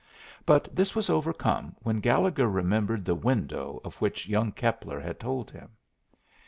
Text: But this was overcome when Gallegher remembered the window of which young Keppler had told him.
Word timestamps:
But 0.47 0.75
this 0.75 0.95
was 0.95 1.11
overcome 1.11 1.75
when 1.83 1.99
Gallegher 1.99 2.47
remembered 2.49 3.05
the 3.05 3.13
window 3.13 3.79
of 3.83 3.97
which 3.97 4.27
young 4.27 4.51
Keppler 4.51 4.99
had 4.99 5.19
told 5.19 5.51
him. 5.51 5.77